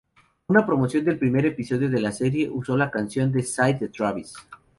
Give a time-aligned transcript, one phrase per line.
[0.47, 4.33] Una promoción del primer episodio de la serie usó la canción Side de Travis.